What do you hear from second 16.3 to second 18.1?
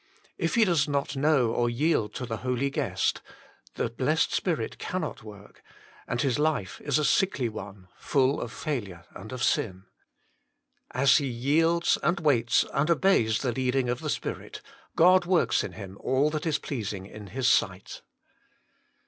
that is pleasing in His sight.